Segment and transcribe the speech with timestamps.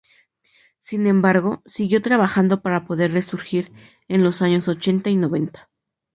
[0.81, 3.71] Sin embargo, siguió trabajando para poder resurgir
[4.07, 5.69] en los años ochenta y noventa.